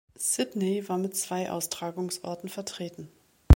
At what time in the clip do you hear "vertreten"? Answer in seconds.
2.49-3.07